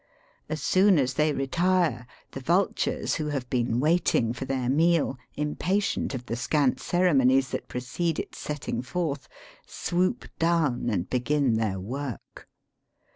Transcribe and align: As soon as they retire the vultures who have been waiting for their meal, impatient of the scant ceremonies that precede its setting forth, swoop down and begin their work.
As 0.49 0.63
soon 0.63 0.97
as 0.97 1.13
they 1.13 1.31
retire 1.31 2.07
the 2.31 2.39
vultures 2.39 3.13
who 3.13 3.27
have 3.27 3.47
been 3.51 3.79
waiting 3.79 4.33
for 4.33 4.45
their 4.45 4.67
meal, 4.67 5.19
impatient 5.35 6.15
of 6.15 6.25
the 6.25 6.35
scant 6.35 6.79
ceremonies 6.79 7.49
that 7.49 7.67
precede 7.67 8.17
its 8.17 8.39
setting 8.39 8.81
forth, 8.81 9.29
swoop 9.67 10.25
down 10.39 10.89
and 10.89 11.07
begin 11.07 11.53
their 11.53 11.79
work. 11.79 12.49